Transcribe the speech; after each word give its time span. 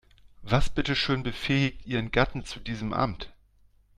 Was 0.41 0.67
bitteschön 0.71 1.21
befähigt 1.21 1.85
ihren 1.85 2.09
Gatten 2.09 2.43
zu 2.43 2.59
diesem 2.59 2.91
Amt? 2.91 3.31